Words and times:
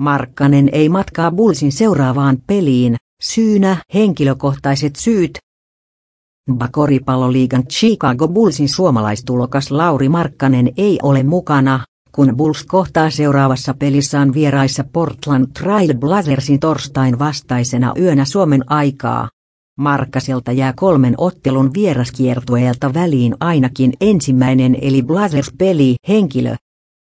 Markkanen 0.00 0.68
ei 0.72 0.88
matkaa 0.88 1.30
Bullsin 1.30 1.72
seuraavaan 1.72 2.38
peliin, 2.46 2.96
syynä 3.22 3.76
henkilökohtaiset 3.94 4.96
syyt. 4.96 5.38
Bakoripalloliigan 6.52 7.66
Chicago 7.66 8.28
Bullsin 8.28 8.68
suomalaistulokas 8.68 9.70
Lauri 9.70 10.08
Markkanen 10.08 10.72
ei 10.76 10.98
ole 11.02 11.22
mukana, 11.22 11.80
kun 12.12 12.36
Bulls 12.36 12.64
kohtaa 12.64 13.10
seuraavassa 13.10 13.74
pelissään 13.74 14.34
vieraissa 14.34 14.84
Portland 14.92 15.46
Trail 15.58 15.94
Blazersin 15.94 16.60
torstain 16.60 17.18
vastaisena 17.18 17.92
yönä 17.98 18.24
Suomen 18.24 18.72
aikaa. 18.72 19.28
Markkaselta 19.78 20.52
jää 20.52 20.72
kolmen 20.76 21.14
ottelun 21.18 21.70
vieraskiertueelta 21.74 22.94
väliin 22.94 23.34
ainakin 23.40 23.92
ensimmäinen 24.00 24.76
eli 24.80 25.02
Blazers-peli 25.02 25.94
henkilö, 26.08 26.54